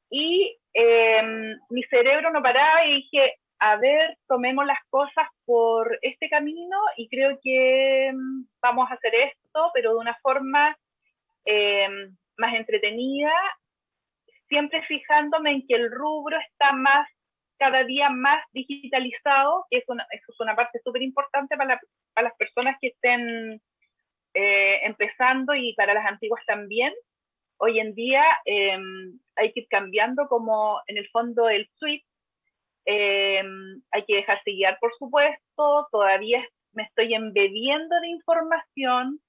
[0.09, 6.29] y em, mi cerebro no paraba y dije, a ver, tomemos las cosas por este
[6.29, 10.75] camino y creo que em, vamos a hacer esto, pero de una forma
[12.37, 13.31] más entretenida,
[14.47, 17.07] siempre fijándome en que el rubro está más
[17.57, 21.79] cada día más digitalizado, que es una, es una parte súper importante para,
[22.13, 23.61] para, las personas que estén
[24.33, 26.93] eh, empezando y para las antiguas también.
[27.57, 32.05] Hoy en día em, hay que ir cambiando como en el fondo el suite,
[32.85, 39.19] em, hay que dejarse guiar, por supuesto, todavía me estoy embebiendo de información,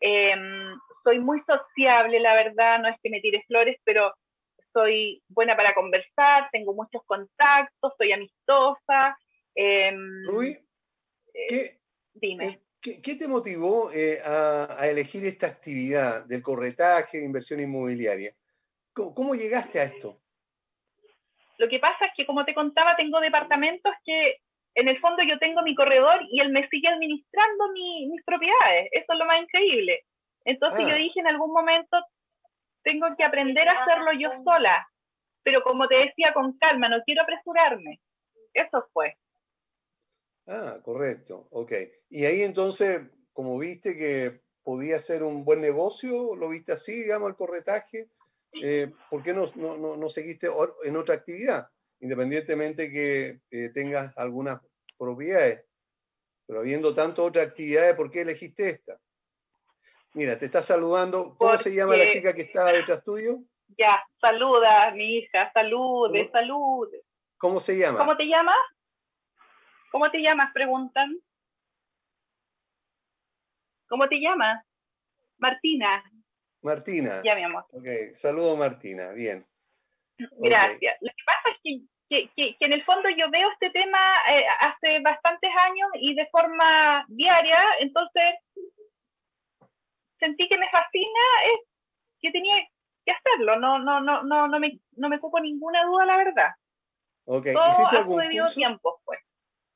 [0.00, 4.12] em, soy muy sociable, la verdad, no es que me tire flores, pero
[4.72, 9.16] soy buena para conversar, tengo muchos contactos, soy amistosa.
[9.54, 9.92] Eh,
[11.48, 11.78] ¿qué,
[12.14, 12.60] dime.
[12.80, 18.32] ¿qué, ¿qué, te motivó eh, a, a, elegir esta actividad del corretaje de inversión inmobiliaria?
[18.92, 20.20] ¿Cómo, ¿Cómo, llegaste a esto?
[21.58, 24.36] Lo que pasa es que, como te contaba, tengo departamentos que
[24.74, 28.88] en el fondo yo tengo mi corredor y él me sigue administrando mi, mis propiedades.
[28.92, 30.00] Eso es lo más increíble.
[30.44, 30.98] Entonces yo ah.
[30.98, 31.98] dije en algún momento,
[32.82, 34.86] tengo que aprender a hacerlo yo sola,
[35.42, 38.00] pero como te decía, con calma, no quiero apresurarme.
[38.52, 39.16] Eso fue.
[40.46, 41.72] Ah, correcto, ok.
[42.08, 43.02] Y ahí entonces,
[43.32, 48.10] como viste que podía ser un buen negocio, lo viste así, digamos, el corretaje,
[48.62, 50.48] eh, ¿por qué no, no, no, seguiste
[50.84, 51.68] en otra actividad?
[52.00, 53.40] Independientemente que
[53.72, 54.60] tengas algunas
[54.98, 55.64] propiedades.
[56.46, 59.00] Pero habiendo tantas otras actividades, ¿por qué elegiste esta?
[60.14, 61.36] Mira, te está saludando.
[61.38, 63.38] ¿Cómo se llama la chica que está detrás tuyo?
[63.78, 67.02] Ya, saluda, mi hija, salude, salude.
[67.38, 67.98] ¿Cómo se llama?
[67.98, 68.56] ¿Cómo te llamas?
[69.92, 70.52] ¿Cómo te llamas?
[70.52, 71.16] Preguntan.
[73.88, 74.64] ¿Cómo te llamas?
[75.38, 76.04] Martina.
[76.62, 77.22] Martina.
[77.24, 77.64] Ya, mi amor.
[77.72, 79.46] Ok, saludo Martina, bien.
[80.38, 80.96] Gracias.
[81.00, 83.98] Lo que pasa es que, que, en el fondo yo veo este tema
[84.30, 88.34] eh, hace bastantes años y de forma diaria, entonces
[90.20, 91.20] sentí que me fascina
[91.52, 91.68] es
[92.20, 92.54] que tenía
[93.04, 96.50] que hacerlo, no, no, no, no, no me, no me cupo ninguna duda, la verdad.
[97.24, 97.54] Okay.
[97.54, 98.54] Todo ¿Hiciste algún curso?
[98.54, 99.20] tiempo, pues.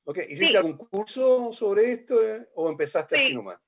[0.05, 0.25] Okay.
[0.29, 3.59] ¿Hiciste algún curso sobre esto eh, o empezaste así nomás?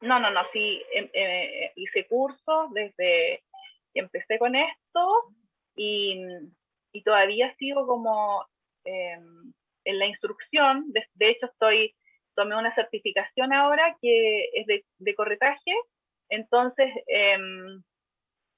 [0.00, 3.42] No, no, no, sí, em, eh, hice cursos desde
[3.92, 5.34] que empecé con esto
[5.74, 6.22] y,
[6.92, 8.46] y todavía sigo como
[8.84, 9.52] em,
[9.84, 11.94] en la instrucción, de, hecho estoy,
[12.36, 15.72] tomé una certificación ahora que es de, corretaje,
[16.28, 17.82] entonces em,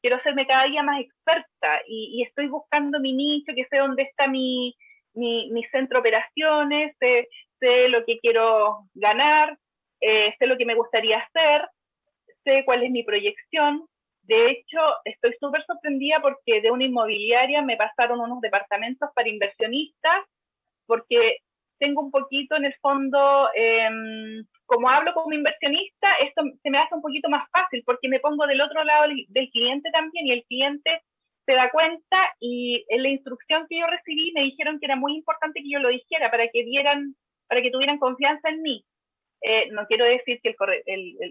[0.03, 4.27] quiero hacerme cada día más experta y, estoy buscando mi nicho, que sé dónde está
[4.27, 4.77] mi,
[5.15, 7.29] mi, centro de operaciones, sé,
[7.61, 9.57] sé, lo que quiero ganar,
[10.01, 11.69] eh, sé lo que me gustaría hacer,
[12.45, 13.87] sé cuál es mi proyección.
[14.23, 20.25] De hecho, estoy súper sorprendida porque de una inmobiliaria me pasaron unos departamentos para inversionistas,
[20.87, 21.39] porque
[21.79, 26.95] tengo un poquito en el fondo, em, como hablo como inversionista, esto se me hace
[26.95, 30.45] un poquito más fácil porque me pongo del otro lado del, cliente también y el
[30.45, 31.03] cliente
[31.47, 35.15] se da cuenta y en la instrucción que yo recibí me dijeron que era muy
[35.15, 37.15] importante que yo lo dijera para que dieran,
[37.49, 38.85] para que tuvieran confianza en mí.
[39.41, 40.55] Eh, no quiero decir que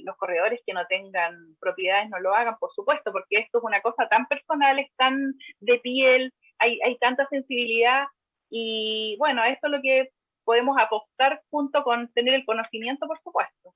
[0.04, 3.82] los corredores que no tengan propiedades no lo hagan, por supuesto, porque esto es una
[3.82, 8.06] cosa tan personal, es tan de piel, hay, hay tanta sensibilidad
[8.50, 10.10] y bueno, esto es lo que
[10.48, 13.76] podemos apostar junto con tener el conocimiento, por supuesto.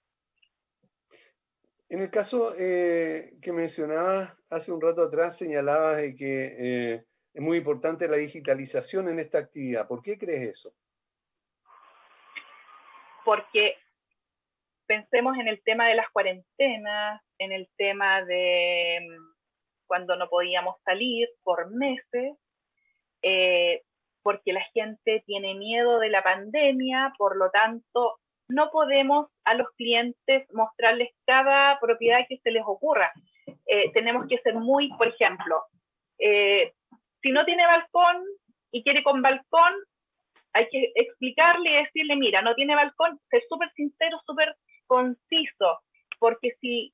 [1.90, 7.42] En el caso eh, que mencionabas hace un rato atrás, señalabas de que eh, es
[7.42, 9.86] muy importante la digitalización en esta actividad.
[9.86, 10.74] ¿Por qué crees eso?
[13.26, 13.76] Porque
[14.86, 19.34] pensemos en el tema de las cuarentenas, en el tema de mm,
[19.88, 22.38] cuando no podíamos salir por meses,
[23.24, 23.84] eh,
[24.24, 29.68] porque la gente tiene miedo de la pandemia, por lo tanto, no podemos a los
[29.78, 33.12] clientes mostrarles cada propiedad que se les ocurra.
[33.66, 35.64] Eh, tenemos que ser muy, por ejemplo,
[36.20, 36.74] eh,
[37.22, 38.24] si no tiene balcón
[38.72, 39.74] y quiere con balcón,
[40.54, 44.56] hay que explicarle y decirle, mira, no tiene balcón, ser súper sincero, súper
[44.86, 45.80] conciso,
[46.20, 46.94] porque si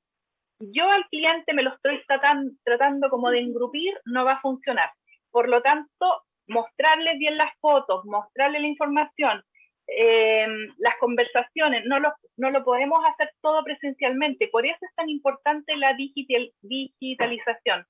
[0.59, 4.91] yo al cliente me lo estoy tratando, tratando como de engrupir, no va a funcionar.
[5.32, 9.43] Por lo tanto, mostrarles bien las fotos, mostrarle la información,
[9.87, 14.47] em, las conversaciones, no lo, no lo podemos hacer todo presencialmente.
[14.47, 17.85] Por eso es tan importante la digital, digitalización.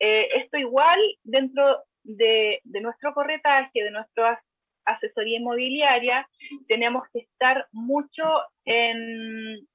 [0.00, 4.40] Eh, esto igual dentro de, de, nuestro corretaje, de nuestra
[4.84, 6.26] asesoría inmobiliaria,
[6.66, 8.24] tenemos que estar mucho
[8.64, 9.66] en,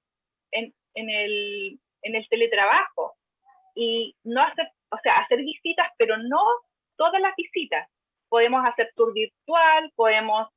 [0.51, 3.16] en, en, el, en el teletrabajo
[3.76, 6.41] y no hacer, o sea, hacer visitas, pero no
[6.95, 7.88] todas las visitas
[8.34, 10.48] podemos hacer tour virtual, podemos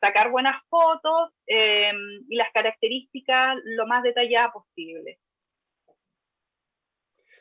[0.00, 5.18] sacar buenas fotos em, y las características lo más detalladas posible.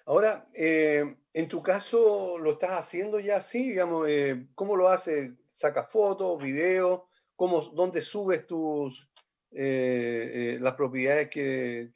[0.05, 3.69] Ahora, eh, en tu caso, ¿lo estás haciendo ya así?
[3.69, 5.31] Digamos, eh, ¿Cómo lo haces?
[5.47, 7.03] ¿Sacas fotos, videos?
[7.37, 9.09] ¿Cómo, ¿Dónde subes tus,
[9.51, 11.89] eh, las propiedades que,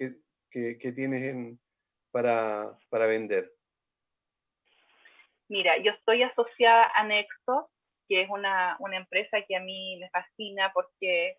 [0.50, 1.58] que, tienes
[2.12, 3.52] para, para, vender?
[5.50, 7.70] Mira, yo estoy asociada a Nexo,
[8.10, 11.38] que es una, una empresa que a mí me fascina porque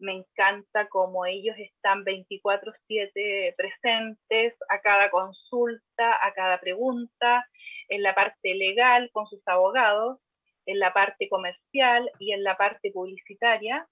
[0.00, 7.46] me encanta cómo ellos están 24/7 presentes a cada consulta, a cada pregunta,
[7.88, 10.18] en la parte legal con sus abogados,
[10.66, 13.86] en la parte comercial y en la parte publicitaria.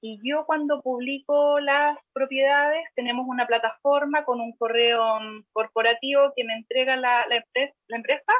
[0.00, 5.18] Y yo cuando publico las propiedades tenemos una plataforma con un correo
[5.52, 8.32] corporativo que me entrega la, la, empresa, la empresa.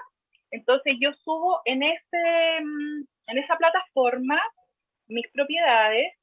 [0.50, 4.40] Entonces yo subo en ese, en esa plataforma
[5.08, 6.14] mis propiedades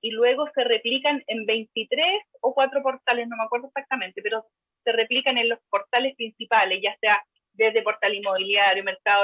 [0.00, 4.44] y luego se replican en 23 o 4 portales, no me acuerdo exactamente, pero
[4.84, 7.22] se replican en los portales principales, ya sea
[7.54, 9.22] desde portal inmobiliario, mercado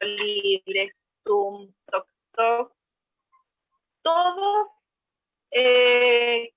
[0.00, 0.92] libre,
[1.24, 2.72] Zoom, TokTok,
[4.02, 4.68] todos
[5.50, 6.52] eh,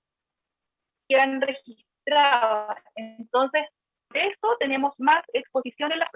[1.11, 2.77] quedan registrados.
[2.95, 3.63] Entonces,
[4.13, 6.09] de eso tenemos más exposición en las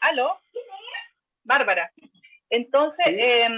[0.00, 0.38] ¿Aló?
[1.44, 1.90] Bárbara.
[2.50, 3.52] Entonces, em,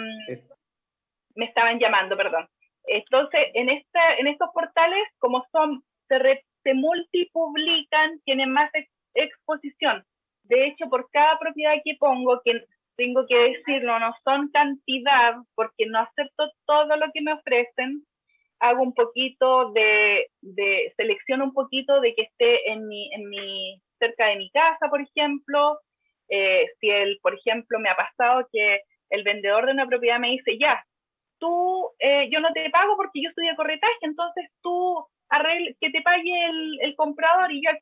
[1.36, 2.48] me estaban llamando, perdón.
[2.84, 8.89] Entonces, en, esta, en estos portales, como son, se, se multipublican, tienen más exposición.
[11.20, 12.64] Cada propiedad que pongo, que
[12.96, 18.06] tengo que decirlo, no son cantidad, porque no acepto todo lo que me ofrecen,
[18.58, 23.82] hago un poquito de, de selecciono un poquito de que esté en mi, en mi,
[23.98, 25.78] cerca de mi casa, por ejemplo.
[26.30, 30.30] Eh, si él, por ejemplo, me ha pasado que el vendedor de una propiedad me
[30.30, 30.82] dice, ya,
[31.38, 36.00] tú, eh, yo no te pago porque yo de corretaje, entonces tú arregle, que te
[36.00, 37.72] pague el, el comprador y yo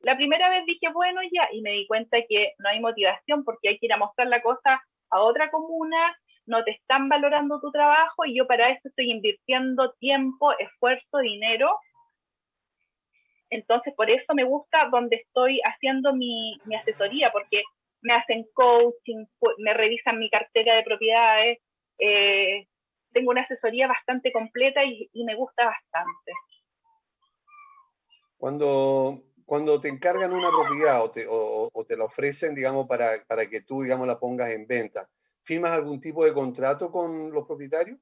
[0.00, 3.70] la primera vez dije, bueno, ya, y me di cuenta que no hay motivación porque
[3.70, 6.16] hay que ir a mostrar la cosa a otra comuna,
[6.46, 11.76] no te están valorando tu trabajo y yo para eso estoy invirtiendo tiempo, esfuerzo, dinero.
[13.50, 17.62] Entonces, por eso me gusta donde estoy haciendo mi, asesoría, porque
[18.02, 19.24] me hacen coaching,
[19.58, 21.58] me revisan mi cartera de propiedades,
[21.98, 22.66] eh,
[23.12, 26.32] tengo una asesoría bastante completa y me gusta bastante.
[28.36, 33.12] Cuando, cuando te encargan una propiedad o te, o, o te la ofrecen, digamos, para,
[33.26, 35.08] para que tú, digamos, la pongas en venta,
[35.44, 37.98] ¿firmas algún tipo de contrato con los propietarios?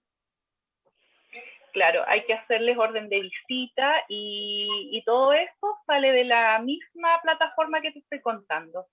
[1.72, 7.20] Claro, hay que hacerles orden de visita y, y todo eso sale de la misma
[7.20, 8.86] plataforma que te estoy contando.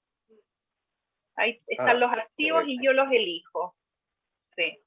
[1.35, 2.33] Ahí están ah, los correcto.
[2.67, 3.75] y yo los elijo.
[4.55, 4.83] Sí.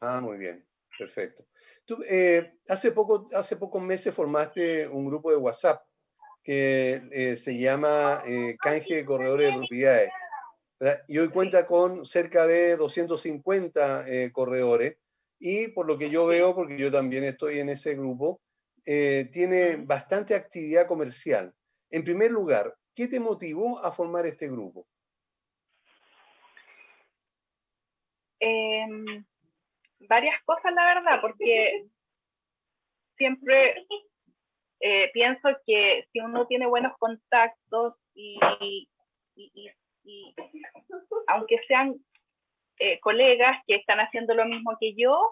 [0.00, 0.64] Ah, muy bien,
[0.96, 1.44] perfecto.
[1.86, 5.82] Tú, eh, hace, poco, hace pocos meses formaste un grupo de WhatsApp
[6.48, 10.10] que eh, se llama eh, Canje de Corredores de Propiedades.
[11.06, 14.96] Y hoy cuenta con cerca de 250 eh, corredores
[15.38, 18.40] y por lo que yo veo, porque yo también estoy en ese grupo,
[18.86, 21.52] eh, tiene bastante actividad comercial.
[21.90, 24.86] En primer lugar, ¿qué te motivó a formar este grupo?
[28.40, 28.86] Eh,
[30.08, 31.88] varias cosas, la verdad, porque
[33.18, 33.86] siempre
[34.80, 38.88] eh, pienso que si uno tiene buenos contactos y, y,
[39.34, 39.70] y,
[40.04, 40.34] y
[41.26, 41.96] aunque sean
[42.78, 45.30] eh, colegas que están haciendo lo mismo que yo,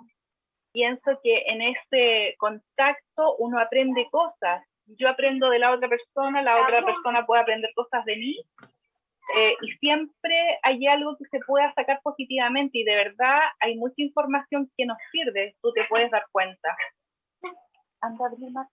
[0.72, 4.64] pienso que en ese contacto uno aprende cosas.
[4.86, 8.36] Yo aprendo de la otra persona, la otra persona puede aprender cosas de mí
[9.36, 13.94] eh, y siempre hay algo que se pueda sacar positivamente y de verdad hay mucha
[13.98, 16.76] información que nos sirve, tú te puedes dar cuenta.
[18.00, 18.68] Anda, más.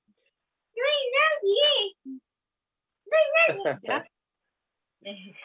[0.76, 2.21] No hay nadie.
[3.05, 4.13] No hay nadie.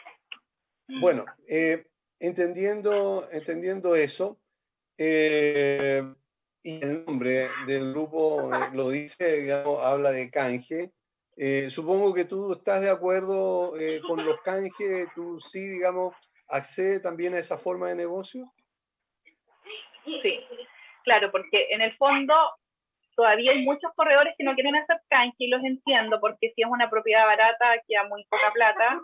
[1.01, 1.85] bueno, eh,
[2.19, 4.39] entendiendo, entendiendo eso,
[4.97, 6.03] eh,
[6.63, 10.91] y el nombre del grupo eh, lo dice, digamos, habla de canje,
[11.69, 13.73] supongo que tú estás de acuerdo
[14.07, 16.13] con los canjes, tú sí, digamos,
[16.49, 18.51] accedes también a esa forma de negocio.
[20.03, 20.19] Sí,
[21.03, 22.33] claro, porque en el fondo
[23.19, 26.69] todavía hay muchos corredores que no quieren hacer canje y los entiendo, porque si es
[26.69, 29.01] una propiedad barata queda muy poca plata,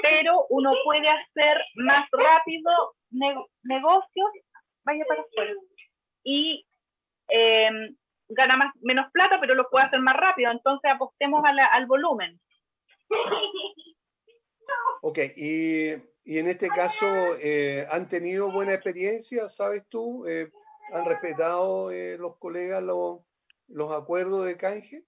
[0.00, 4.30] pero uno puede hacer más rápido ne negocios,
[4.82, 5.52] vaya para afuera,
[6.22, 6.64] y
[7.28, 7.68] eh,
[8.30, 10.50] gana más, menos plata, pero lo puede hacer más rápido.
[10.50, 12.40] Entonces apostemos al volumen.
[15.02, 15.90] Ok, y,
[16.24, 17.06] y en este caso,
[17.42, 20.26] eh, ¿han tenido buena experiencia, sabes tú?
[20.26, 20.50] Eh,
[20.94, 23.20] ¿Han respetado eh, los colegas los,
[23.68, 25.02] los acuerdos de canje?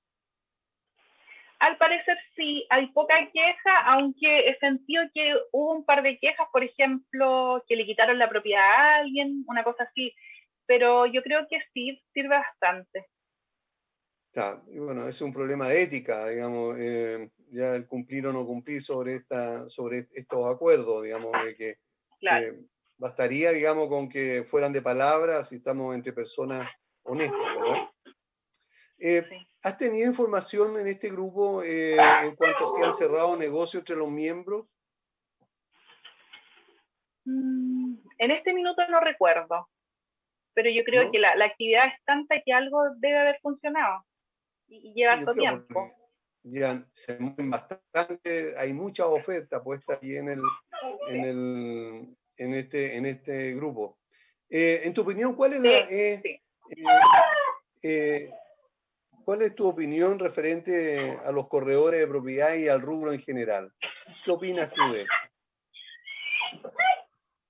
[1.58, 6.46] Al parecer sí, hay poca queja, aunque he sentido que hubo un par de quejas,
[6.52, 10.14] por ejemplo, que le quitaron la propiedad a alguien, una cosa así
[10.66, 13.06] pero yo creo que sí sirve bastante.
[14.32, 18.44] Claro, y bueno, es un problema de ética, digamos, eh, ya el cumplir o no
[18.44, 21.78] cumplir sobre, esta, sobre estos acuerdos, digamos, de que
[22.20, 22.46] claro.
[22.46, 22.60] eh,
[22.98, 26.68] bastaría, digamos, con que fueran de palabras si estamos entre personas
[27.02, 27.88] honestas, ¿verdad?
[28.98, 29.48] Eh, sí.
[29.62, 33.96] ¿Has tenido información en este grupo eh, en cuanto a si han cerrado negocios entre
[33.96, 34.66] los miembros?
[37.24, 39.68] Mm, en este minuto no recuerdo
[40.56, 41.10] pero yo creo ¿no?
[41.12, 44.06] que la, la, actividad es tanta que algo debe haber funcionado
[44.66, 45.92] y, y lleva sí, tiempo.
[46.44, 50.40] Ya se mueven bastante, hay muchas ofertas puestas ahí en, el,
[51.08, 53.98] en, el, en, este, en este grupo.
[54.48, 56.40] Eh, en tu opinión, ¿cuál es, sí, la, eh, sí.
[57.82, 58.30] eh,
[59.26, 63.72] ¿cuál es tu opinión referente a los corredores de propiedad y al rubro en general?
[64.24, 66.72] ¿Qué opinas tú de esto?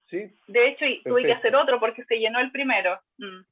[0.00, 0.34] ¿Sí?
[0.46, 2.98] De hecho, tuve que hacer otro porque se llenó el primero.
[3.18, 3.42] Mm.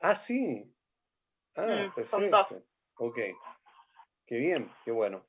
[0.00, 0.72] Ah, sí.
[1.56, 2.64] Ah, mm, perfecto.
[2.96, 3.18] Ok.
[4.26, 5.26] Qué bien, qué bueno.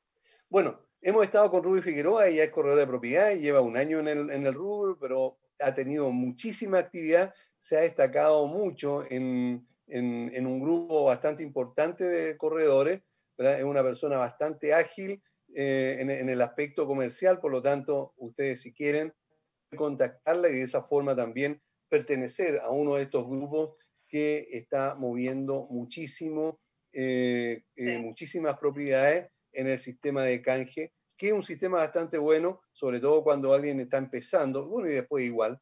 [0.49, 4.07] Bueno, hemos estado con Ruby Figueroa, ella es corredora de propiedad lleva un año en
[4.07, 10.45] el, en el rubro, pero ha tenido muchísima actividad, se ha destacado mucho en, en,
[10.45, 13.01] un grupo bastante importante de corredores,
[13.38, 15.22] es una persona bastante ágil
[15.55, 19.13] eh, en, en, el aspecto comercial, por lo tanto, ustedes si quieren
[19.76, 23.76] contactarla y de esa forma también pertenecer a uno de estos grupos
[24.12, 26.59] que está moviendo muchísimo,
[26.91, 32.62] eh, eh, muchísimas propiedades en el sistema de canje, que es un sistema bastante bueno,
[32.74, 35.57] sobre todo cuando alguien está empezando, bueno, y después igual,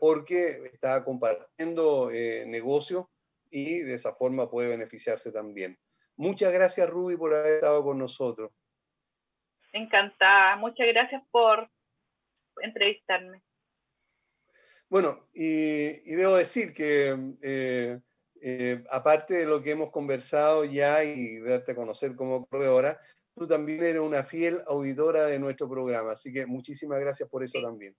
[0.00, 3.04] porque está compartiendo eh, negocios
[3.50, 5.78] y de esa forma puede beneficiarse también.
[6.16, 8.52] Muchas gracias, Ruby, por haber estado con nosotros.
[9.74, 10.56] Encantada.
[10.56, 11.68] Muchas gracias por
[12.62, 13.42] entrevistarme.
[14.92, 17.98] Bueno, y, debo decir que eh,
[18.42, 23.00] eh, aparte de lo que hemos conversado ya y darte a conocer como corredora,
[23.34, 27.58] tú también eres una fiel auditora de nuestro programa, así que muchísimas gracias por eso
[27.62, 27.96] también.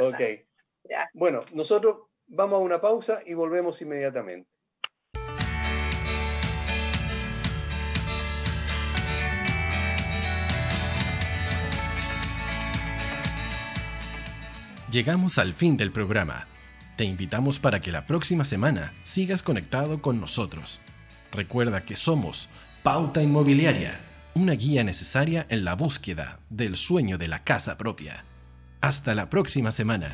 [0.00, 0.20] ok.
[1.12, 4.50] Bueno, nosotros vamos a una pausa y volvemos inmediatamente.
[14.94, 16.46] Llegamos al fin del programa.
[16.96, 20.80] Te invitamos para que la próxima semana sigas conectado con nosotros.
[21.32, 22.48] Recuerda que somos
[22.84, 23.98] Pauta Inmobiliaria,
[24.34, 28.22] una guía necesaria en la búsqueda del sueño de la casa propia.
[28.80, 30.12] Hasta la próxima semana.